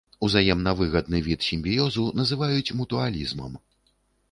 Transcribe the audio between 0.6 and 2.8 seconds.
выгадны від сімбіёзу называюць